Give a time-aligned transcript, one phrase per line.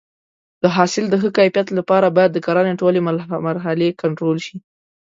[0.63, 2.99] د حاصل د ښه کیفیت لپاره باید د کرنې ټولې
[3.47, 4.57] مرحلې کنټرول شي.